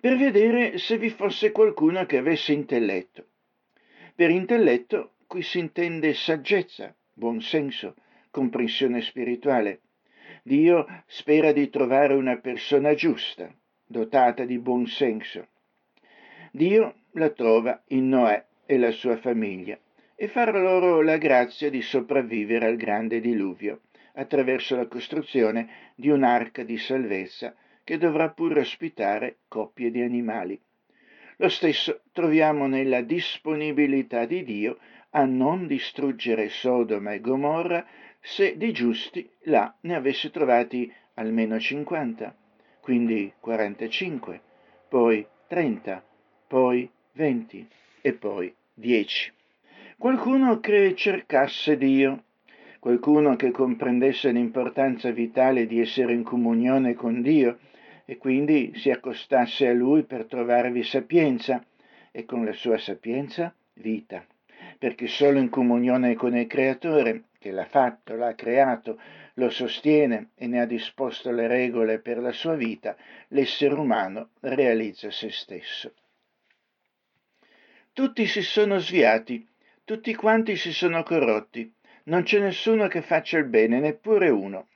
[0.00, 3.24] per vedere se vi fosse qualcuno che avesse intelletto.
[4.16, 7.94] Per intelletto qui si intende saggezza, buonsenso,
[8.32, 9.82] comprensione spirituale.
[10.42, 13.48] Dio spera di trovare una persona giusta,
[13.86, 15.46] dotata di buonsenso.
[16.50, 19.78] Dio la trova in Noè e la sua famiglia
[20.14, 23.82] e farà loro la grazia di sopravvivere al grande diluvio
[24.14, 30.60] attraverso la costruzione di un'arca di salvezza che dovrà pure ospitare coppie di animali.
[31.36, 34.78] Lo stesso troviamo nella disponibilità di Dio
[35.10, 37.86] a non distruggere Sodoma e Gomorra
[38.20, 42.36] se di giusti là ne avesse trovati almeno 50,
[42.80, 44.40] quindi 45,
[44.88, 46.04] poi 30,
[46.48, 47.68] poi 20
[48.00, 49.32] e poi 10.
[49.98, 52.22] Qualcuno che cercasse Dio,
[52.78, 57.58] qualcuno che comprendesse l'importanza vitale di essere in comunione con Dio
[58.06, 61.62] e quindi si accostasse a Lui per trovarvi sapienza
[62.10, 64.24] e con la sua sapienza vita,
[64.78, 68.98] perché solo in comunione con il Creatore, che l'ha fatto, l'ha creato,
[69.34, 72.96] lo sostiene e ne ha disposto le regole per la sua vita,
[73.28, 75.92] l'essere umano realizza se stesso.
[77.98, 79.44] Tutti si sono sviati,
[79.82, 81.68] tutti quanti si sono corrotti,
[82.04, 84.68] non c'è nessuno che faccia il bene, neppure uno.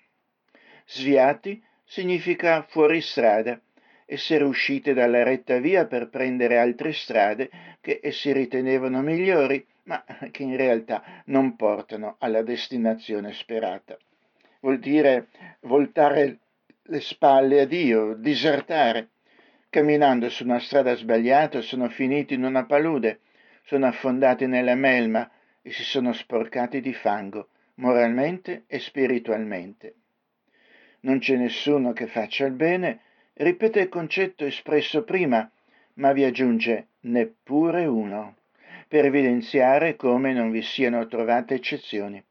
[0.87, 3.61] Sviati significa fuori strada,
[4.07, 7.49] essere uscite dalla retta via per prendere altre strade
[7.81, 13.97] che essi ritenevano migliori, ma che in realtà non portano alla destinazione sperata.
[14.59, 15.29] Vuol dire
[15.61, 16.39] voltare
[16.83, 19.11] le spalle a Dio, disertare,
[19.73, 23.21] camminando su una strada sbagliata, sono finiti in una palude,
[23.65, 25.31] sono affondati nella melma
[25.63, 29.95] e si sono sporcati di fango, moralmente e spiritualmente.
[31.01, 33.01] Non c'è nessuno che faccia il bene,
[33.33, 35.51] ripete il concetto espresso prima,
[35.95, 38.37] ma vi aggiunge neppure uno,
[38.87, 42.23] per evidenziare come non vi siano trovate eccezioni.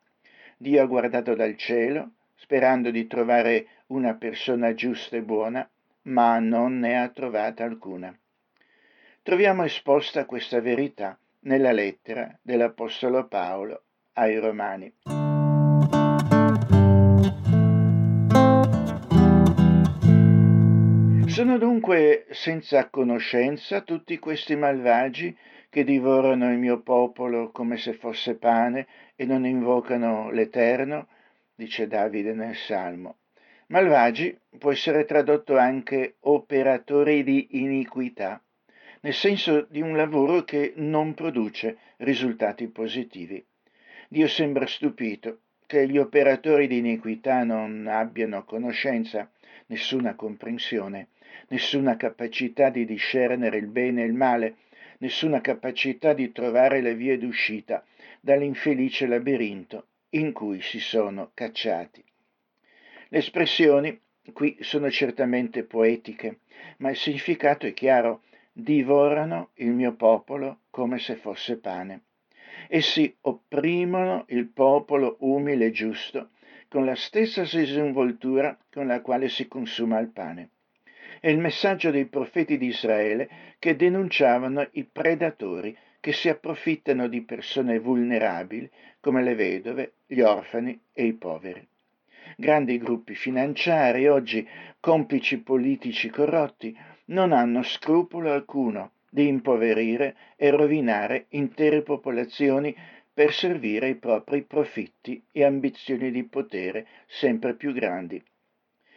[0.58, 5.68] Dio ha guardato dal cielo, sperando di trovare una persona giusta e buona,
[6.04, 8.18] ma non ne ha trovata alcuna.
[9.22, 13.84] Troviamo esposta questa verità nella lettera dell'Apostolo Paolo
[14.14, 14.94] ai Romani.
[21.28, 25.36] Sono dunque senza conoscenza tutti questi malvagi
[25.70, 31.08] che divorano il mio popolo come se fosse pane e non invocano l'Eterno,
[31.56, 33.21] dice Davide nel Salmo.
[33.72, 38.44] Malvagi può essere tradotto anche operatori di iniquità,
[39.00, 43.42] nel senso di un lavoro che non produce risultati positivi.
[44.10, 49.32] Dio sembra stupito che gli operatori di iniquità non abbiano conoscenza,
[49.68, 51.08] nessuna comprensione,
[51.48, 54.56] nessuna capacità di discernere il bene e il male,
[54.98, 57.86] nessuna capacità di trovare le vie d'uscita
[58.20, 62.04] dall'infelice labirinto in cui si sono cacciati.
[63.14, 64.00] Le espressioni
[64.32, 66.40] qui sono certamente poetiche,
[66.78, 68.22] ma il significato è chiaro,
[68.54, 72.04] divorano il mio popolo come se fosse pane.
[72.70, 76.30] Essi opprimono il popolo umile e giusto
[76.70, 80.50] con la stessa disinvoltura con la quale si consuma il pane
[81.22, 87.22] è il messaggio dei profeti di Israele che denunciavano i predatori che si approfittano di
[87.22, 88.68] persone vulnerabili
[89.00, 91.71] come le vedove, gli orfani e i poveri.
[92.38, 94.48] Grandi gruppi finanziari, oggi
[94.80, 102.76] complici politici corrotti, non hanno scrupolo alcuno di impoverire e rovinare intere popolazioni
[103.14, 108.24] per servire i propri profitti e ambizioni di potere sempre più grandi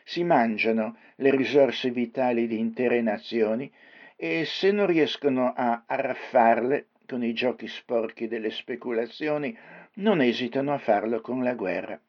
[0.04, 3.72] si mangiano le risorse vitali di intere nazioni
[4.16, 9.56] e se non riescono a arraffarle con i giochi sporchi delle speculazioni,
[9.94, 12.00] non esitano a farlo con la guerra.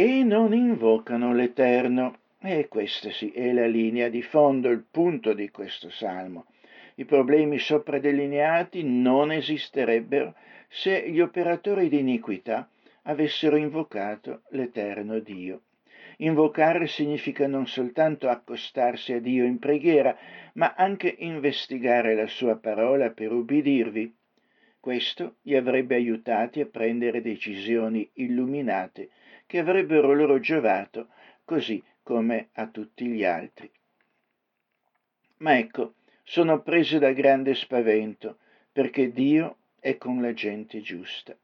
[0.00, 2.18] E non invocano l'Eterno.
[2.40, 6.46] E questa sì è la linea di fondo, il punto di questo salmo.
[6.94, 10.36] I problemi sopra delineati non esisterebbero
[10.68, 12.68] se gli operatori di iniquità
[13.02, 15.62] avessero invocato l'Eterno Dio.
[16.18, 20.16] Invocare significa non soltanto accostarsi a Dio in preghiera,
[20.52, 24.14] ma anche investigare la sua parola per ubbidirvi.
[24.78, 29.08] Questo li avrebbe aiutati a prendere decisioni illuminate
[29.48, 31.08] che avrebbero loro giovato
[31.42, 33.70] così come a tutti gli altri.
[35.38, 38.36] Ma ecco, sono preso da grande spavento
[38.70, 41.34] perché Dio è con la gente giusta.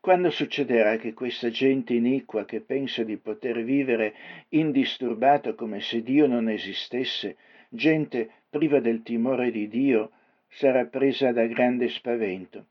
[0.00, 4.14] Quando succederà che questa gente iniqua che pensa di poter vivere
[4.48, 7.36] indisturbato come se Dio non esistesse,
[7.68, 10.12] gente priva del timore di Dio,
[10.48, 12.64] sarà presa da grande spavento?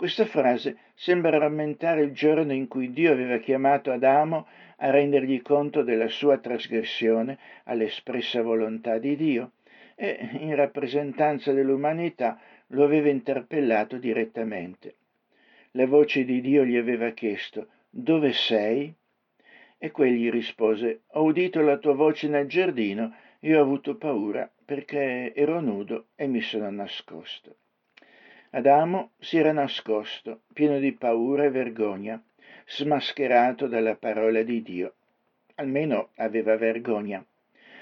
[0.00, 4.46] Questa frase sembra rammentare il giorno in cui Dio aveva chiamato Adamo
[4.78, 9.50] a rendergli conto della sua trasgressione all'espressa volontà di Dio
[9.94, 14.94] e, in rappresentanza dell'umanità, lo aveva interpellato direttamente
[15.72, 18.90] la voce di Dio gli aveva chiesto Dove sei?
[19.76, 25.34] E quegli rispose Ho udito la tua voce nel giardino e ho avuto paura perché
[25.34, 27.56] ero nudo e mi sono nascosto.
[28.52, 32.20] Adamo si era nascosto, pieno di paura e vergogna,
[32.66, 34.94] smascherato dalla parola di Dio.
[35.56, 37.24] Almeno aveva vergogna.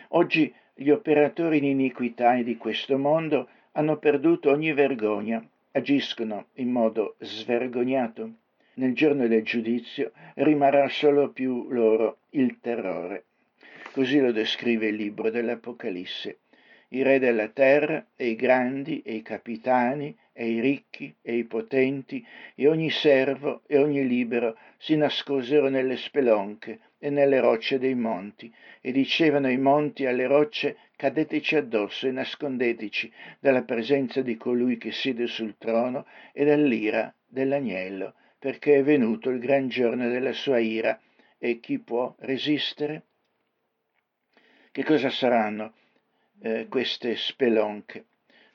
[0.08, 5.42] Oggi gli operatori di iniquità di questo mondo hanno perduto ogni vergogna
[5.72, 8.30] agiscono in modo svergognato,
[8.74, 13.24] nel giorno del giudizio rimarrà solo più loro il terrore.
[13.92, 16.38] Così lo descrive il libro dell'Apocalisse.
[16.88, 21.42] I re della terra e i grandi e i capitani e i ricchi e i
[21.42, 22.24] potenti
[22.54, 28.54] e ogni servo e ogni libero si nascosero nelle spelonche e nelle rocce dei monti
[28.80, 34.78] e dicevano ai monti e alle rocce cadeteci addosso e nascondeteci dalla presenza di colui
[34.78, 40.58] che siede sul trono e dall'ira dell'agnello, perché è venuto il gran giorno della sua
[40.58, 41.00] ira
[41.36, 43.02] e chi può resistere?
[44.70, 45.72] Che cosa saranno
[46.42, 48.04] eh, queste spelonche?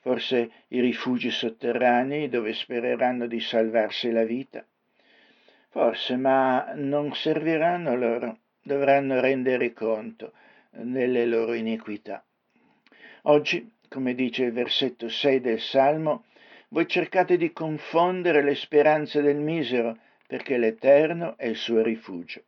[0.04, 4.66] Forse i rifugi sotterranei dove spereranno di salvarsi la vita?
[5.70, 10.34] Forse, ma non serviranno loro, dovranno rendere conto
[10.72, 12.22] nelle loro iniquità.
[13.22, 16.26] Oggi, come dice il versetto 6 del Salmo,
[16.68, 19.98] voi cercate di confondere le speranze del misero
[20.28, 22.44] perché l'Eterno è il suo rifugio.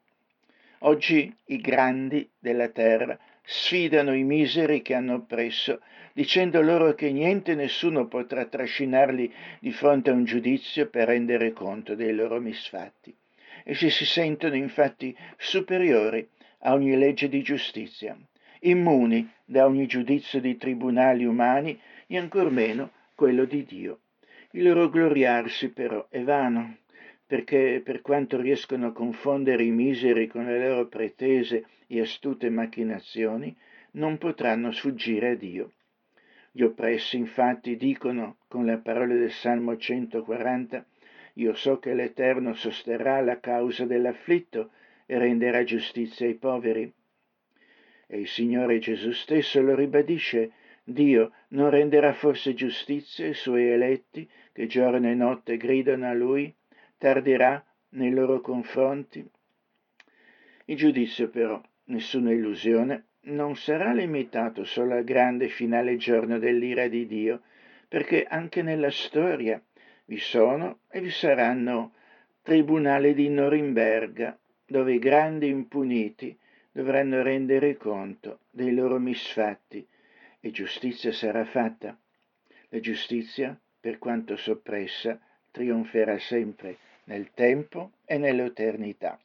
[0.79, 5.81] Oggi i grandi della terra sfidano i miseri che hanno oppresso,
[6.13, 11.53] dicendo loro che niente e nessuno potrà trascinarli di fronte a un giudizio per rendere
[11.53, 13.15] conto dei loro misfatti.
[13.63, 16.27] Essi si sentono infatti superiori
[16.59, 18.17] a ogni legge di giustizia,
[18.61, 23.99] immuni da ogni giudizio di tribunali umani e ancor meno quello di Dio.
[24.51, 26.77] Il loro gloriarsi però è vano,
[27.27, 33.55] perché per quanto riescono a confondere i miseri con le loro pretese e astute macchinazioni,
[33.91, 35.71] non potranno sfuggire a Dio.
[36.51, 40.85] Gli oppressi infatti dicono con le parole del Salmo 140,
[41.33, 44.71] io so che l'Eterno sosterrà la causa dell'afflitto
[45.05, 46.91] e renderà giustizia ai poveri.
[48.07, 50.51] E il Signore Gesù stesso lo ribadisce,
[50.83, 56.53] Dio non renderà forse giustizia ai suoi eletti che giorno e notte gridano a Lui?
[56.97, 59.27] tarderà nei loro confronti?
[60.65, 67.05] Il giudizio però, nessuna illusione, non sarà limitato solo al grande finale giorno dell'ira di
[67.07, 67.41] Dio,
[67.87, 69.61] perché anche nella storia
[70.05, 71.93] vi sono e vi saranno
[72.41, 76.37] tribunali di Norimberga, dove i grandi impuniti
[76.71, 79.85] dovranno rendere conto dei loro misfatti
[80.39, 81.97] e giustizia sarà fatta.
[82.69, 85.19] La giustizia, per quanto soppressa,
[85.51, 89.19] trionferà sempre nel tempo e nell'eternità.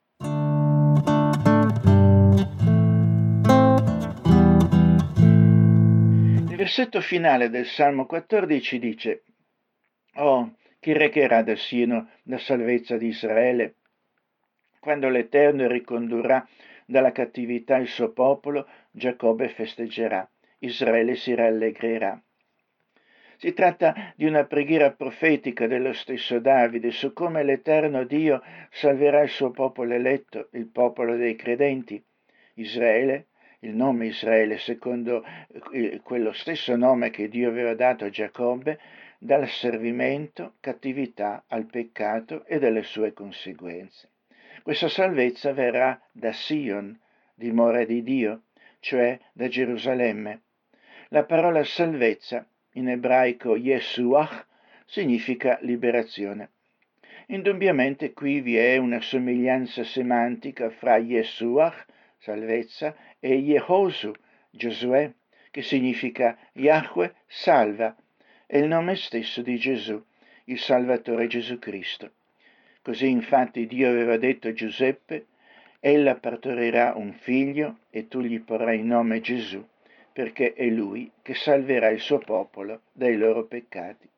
[6.70, 9.24] Versetto finale del Salmo 14 dice,
[10.14, 13.74] Oh, chi recherà da Sino la salvezza di Israele?
[14.78, 16.46] Quando l'Eterno ricondurrà
[16.86, 22.22] dalla cattività il suo popolo, Giacobbe festeggerà, Israele si rallegrerà.
[23.38, 29.30] Si tratta di una preghiera profetica dello stesso Davide su come l'Eterno Dio salverà il
[29.30, 32.00] suo popolo eletto, il popolo dei credenti.
[32.54, 33.26] Israele,
[33.60, 35.24] il nome Israele, secondo
[35.72, 38.78] eh, quello stesso nome che Dio aveva dato a Giacobbe,
[39.18, 44.08] dal servimento, cattività al peccato e dalle sue conseguenze.
[44.62, 46.98] Questa salvezza verrà da Sion,
[47.34, 48.42] dimora di Dio,
[48.80, 50.40] cioè da Gerusalemme.
[51.08, 54.46] La parola salvezza in ebraico Yeshuach
[54.86, 56.50] significa liberazione.
[57.26, 61.86] Indubbiamente qui vi è una somiglianza semantica fra Yeshuach,
[62.20, 64.12] salvezza, e Yehosu,
[64.50, 65.12] Giosuè,
[65.50, 67.96] che significa Yahweh salva,
[68.46, 70.02] è il nome stesso di Gesù,
[70.44, 72.12] il Salvatore Gesù Cristo.
[72.82, 75.26] Così infatti Dio aveva detto a Giuseppe,
[75.80, 79.64] ella partorirà un figlio e tu gli porrai il nome Gesù,
[80.12, 84.08] perché è Lui che salverà il suo popolo dai loro peccati.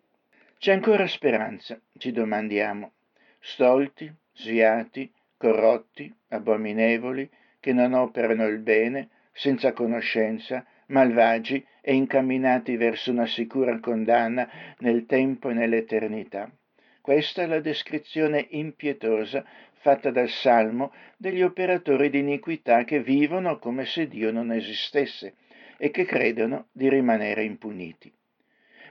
[0.59, 2.93] C'è ancora speranza, ci domandiamo.
[3.41, 7.29] Stolti, sviati, corrotti, abominevoli,
[7.63, 15.07] che non operano il bene, senza conoscenza, malvagi e incamminati verso una sicura condanna nel
[15.07, 16.51] tempo e nell'eternità.
[17.01, 19.45] Questa è la descrizione impietosa
[19.75, 25.35] fatta dal Salmo degli operatori di iniquità che vivono come se Dio non esistesse
[25.79, 28.13] e che credono di rimanere impuniti.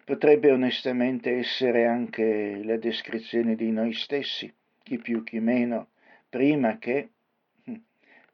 [0.05, 4.49] Potrebbe onestamente essere anche la descrizione di noi stessi,
[4.81, 5.89] chi più chi meno,
[6.29, 7.09] prima che...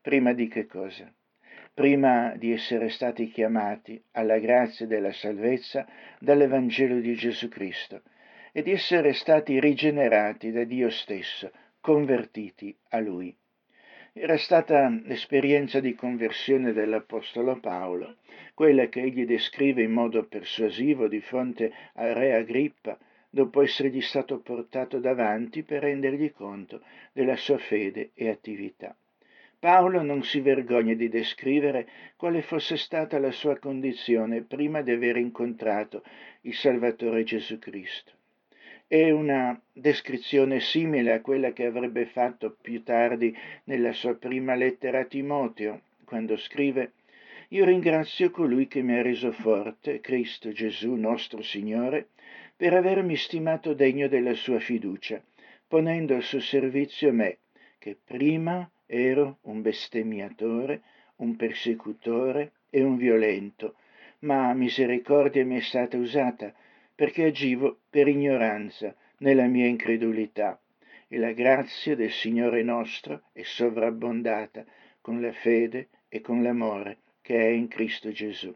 [0.07, 1.13] prima di che cosa?
[1.73, 5.85] Prima di essere stati chiamati alla grazia della salvezza
[6.17, 8.03] dall'Evangelo di Gesù Cristo
[8.53, 11.51] e di essere stati rigenerati da Dio stesso,
[11.81, 13.35] convertiti a Lui.
[14.13, 18.15] Era stata l'esperienza di conversione dell'Apostolo Paolo,
[18.53, 22.97] quella che egli descrive in modo persuasivo di fronte al re Agrippa,
[23.29, 26.81] dopo essergli stato portato davanti per rendergli conto
[27.11, 28.95] della sua fede e attività.
[29.59, 35.17] Paolo non si vergogna di descrivere quale fosse stata la sua condizione prima di aver
[35.17, 36.03] incontrato
[36.41, 38.11] il Salvatore Gesù Cristo.
[38.85, 44.99] È una descrizione simile a quella che avrebbe fatto più tardi nella sua prima lettera
[44.99, 46.91] a Timoteo, quando scrive
[47.49, 52.09] Io ringrazio colui che mi ha reso forte, Cristo Gesù nostro Signore,
[52.55, 55.19] per avermi stimato degno della sua fiducia,
[55.67, 57.39] ponendo al suo servizio me,
[57.79, 60.81] che prima ero un bestemmiatore,
[61.17, 63.75] un persecutore e un violento,
[64.19, 66.53] ma misericordia mi è stata usata
[66.95, 70.59] perché agivo per ignoranza nella mia incredulità
[71.07, 74.65] e la grazia del Signore nostro è sovrabbondata
[75.01, 78.53] con la fede e con l'amore che è in Cristo Gesù.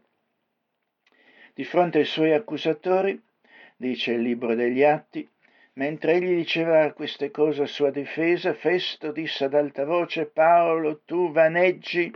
[1.54, 3.20] Di fronte ai suoi accusatori,
[3.76, 5.28] dice il libro degli Atti,
[5.74, 11.32] mentre egli diceva queste cose a sua difesa, Festo disse ad alta voce, Paolo, tu
[11.32, 12.12] vaneggi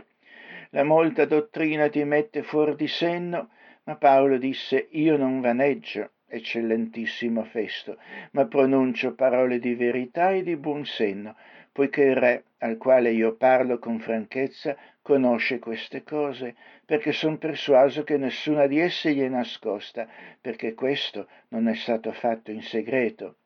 [0.71, 3.49] la molta dottrina ti mette fuori di senno,
[3.85, 7.97] ma Paolo disse io non vaneggio, eccellentissimo Festo,
[8.31, 11.35] ma pronuncio parole di verità e di buon senno,
[11.71, 16.55] poiché il Re, al quale io parlo con franchezza, conosce queste cose,
[16.85, 20.07] perché son persuaso che nessuna di esse gli è nascosta,
[20.41, 23.37] perché questo non è stato fatto in segreto.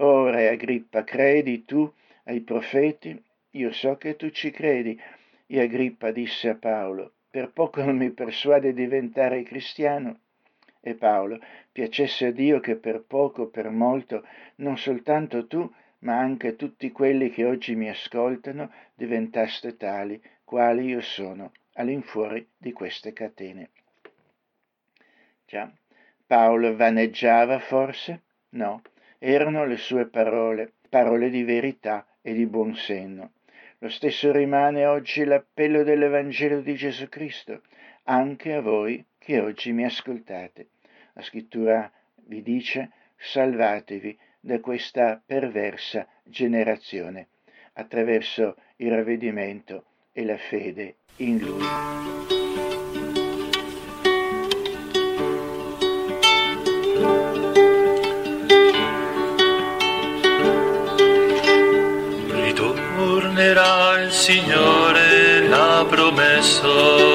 [0.00, 1.92] O Re Agrippa, credi tu
[2.24, 3.20] ai profeti?
[3.52, 5.00] Io so che tu ci credi.
[5.46, 10.20] E Agrippa disse a Paolo, per poco non mi persuade di diventare cristiano.
[10.80, 11.40] E Paolo,
[11.72, 14.24] piacesse a Dio che per poco, per molto,
[14.56, 15.68] non soltanto tu,
[16.00, 22.72] ma anche tutti quelli che oggi mi ascoltano diventaste tali quali io sono all'infuori di
[22.72, 23.70] queste catene.
[25.44, 25.68] Già,
[26.24, 28.22] Paolo vaneggiava forse?
[28.50, 28.82] No,
[29.18, 33.32] erano le sue parole, parole di verità e di buon senno.
[33.78, 37.62] Lo stesso rimane oggi l'appello dell'Evangelo di Gesù Cristo,
[38.04, 40.68] anche a voi che oggi mi ascoltate.
[41.12, 41.90] La scrittura
[42.26, 47.28] vi dice salvatevi da questa perversa generazione
[47.74, 52.17] attraverso il ravvedimento e la fede in Lui.
[64.18, 67.07] Signore, l'ha promesso.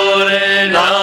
[0.00, 0.99] Il Signore,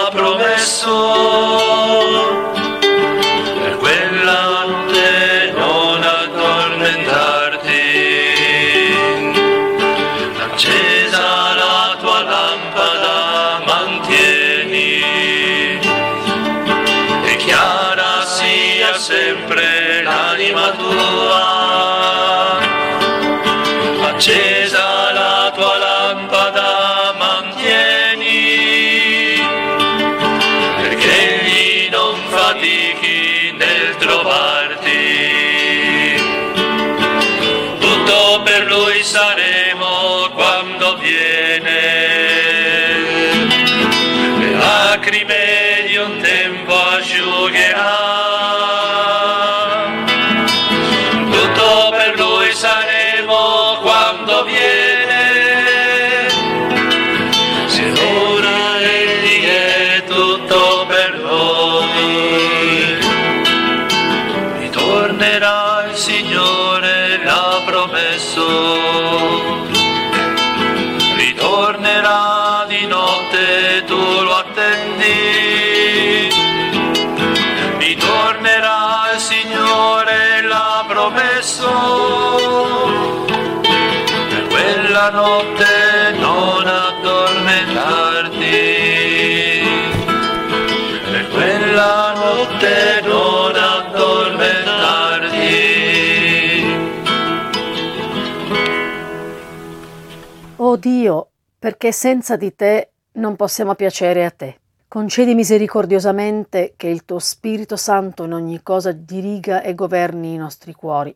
[100.88, 104.58] Dio, perché senza di te non possiamo piacere a te.
[104.88, 110.72] Concedi misericordiosamente che il tuo Spirito Santo in ogni cosa diriga e governi i nostri
[110.72, 111.14] cuori.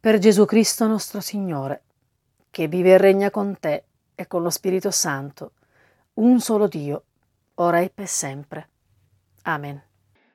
[0.00, 1.82] Per Gesù Cristo nostro Signore,
[2.50, 5.52] che vive e regna con te e con lo Spirito Santo,
[6.14, 7.02] un solo Dio,
[7.56, 8.68] ora e per sempre.
[9.42, 9.82] Amen.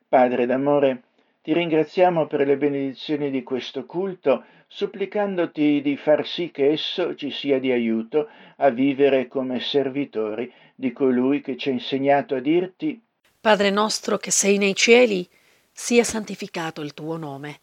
[0.08, 1.02] Padre d'amore,
[1.42, 7.32] ti ringraziamo per le benedizioni di questo culto, supplicandoti di far sì che esso ci
[7.32, 13.02] sia di aiuto a vivere come servitori di colui che ci ha insegnato a dirti
[13.48, 15.26] Padre nostro che sei nei cieli,
[15.72, 17.62] sia santificato il tuo nome,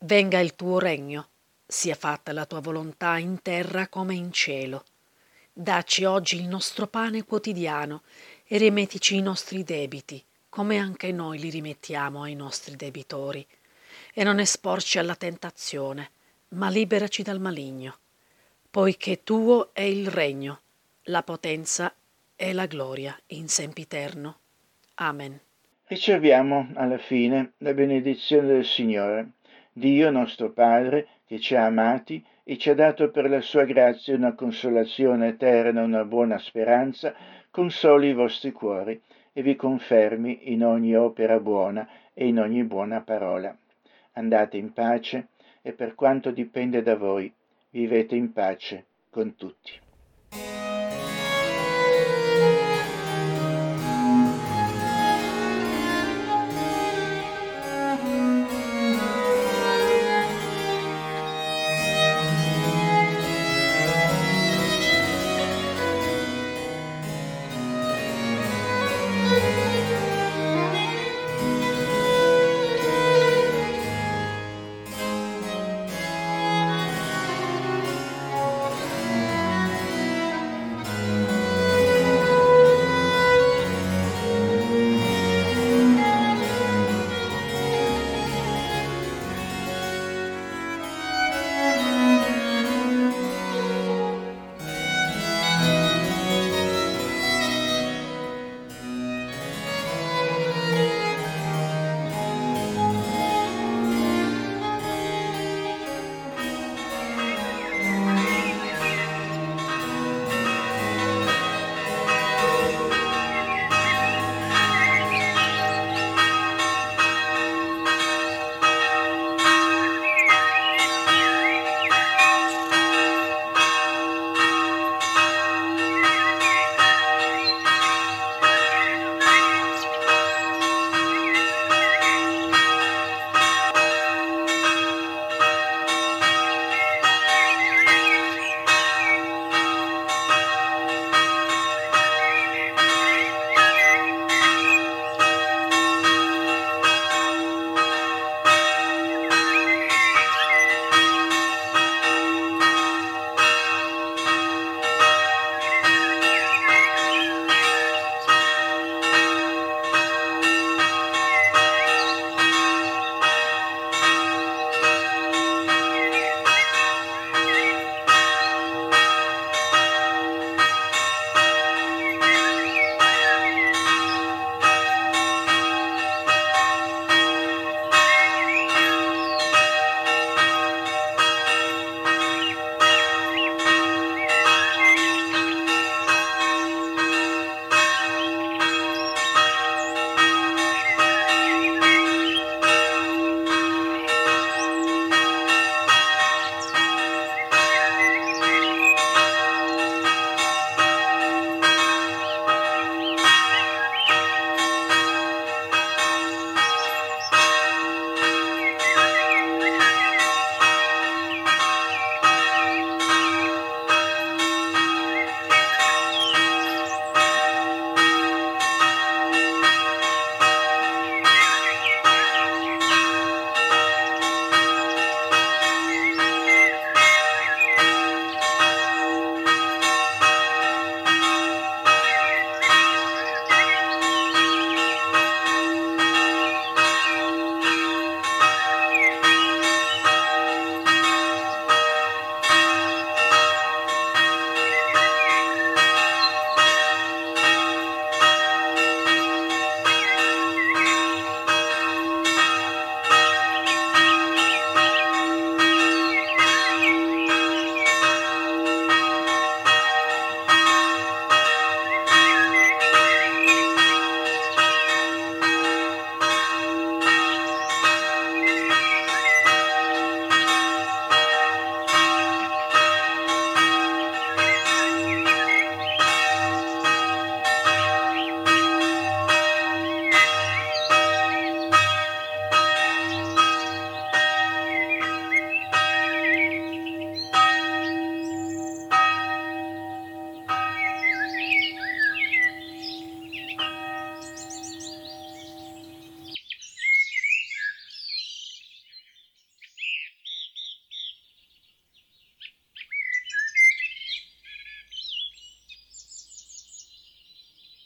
[0.00, 1.28] venga il tuo regno,
[1.66, 4.84] sia fatta la tua volontà in terra come in cielo.
[5.52, 8.02] Dacci oggi il nostro pane quotidiano
[8.46, 13.44] e rimettici i nostri debiti, come anche noi li rimettiamo ai nostri debitori.
[14.12, 16.10] E non esporci alla tentazione,
[16.48, 17.96] ma liberaci dal maligno,
[18.70, 20.60] poiché tuo è il regno,
[21.04, 21.94] la potenza
[22.36, 24.38] e la gloria in sempiterno.
[24.96, 25.40] Amen.
[25.86, 29.30] Riceviamo alla fine la benedizione del Signore.
[29.72, 34.14] Dio nostro Padre, che ci ha amati e ci ha dato per la sua grazia
[34.14, 37.14] una consolazione eterna, una buona speranza,
[37.50, 39.00] consoli i vostri cuori
[39.32, 43.56] e vi confermi in ogni opera buona e in ogni buona parola.
[44.12, 45.28] Andate in pace
[45.66, 47.32] e per quanto dipende da voi
[47.70, 49.80] vivete in pace con tutti.